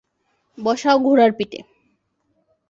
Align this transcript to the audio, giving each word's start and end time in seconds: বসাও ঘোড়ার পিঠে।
বসাও 0.57 0.97
ঘোড়ার 0.99 1.31
পিঠে। 1.37 1.59